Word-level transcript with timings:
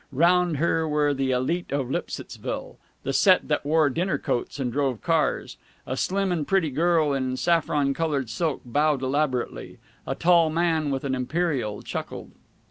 Round 0.11 0.57
her 0.57 0.87
were 0.87 1.13
the 1.13 1.29
élite 1.29 1.71
of 1.71 1.91
Lipsittsville 1.91 2.77
the 3.03 3.13
set 3.13 3.47
that 3.49 3.63
wore 3.63 3.87
dinner 3.87 4.17
coats 4.17 4.59
and 4.59 4.71
drove 4.71 5.03
cars. 5.03 5.57
A 5.85 5.95
slim 5.95 6.31
and 6.31 6.47
pretty 6.47 6.71
girl 6.71 7.13
in 7.13 7.37
saffron 7.37 7.93
colored 7.93 8.27
silk 8.27 8.61
bowed 8.65 9.03
elaborately. 9.03 9.77
A 10.07 10.15
tall 10.15 10.49
man 10.49 10.89
with 10.89 11.03
an 11.03 11.13
imperial 11.13 11.83
chuckled. 11.83 12.31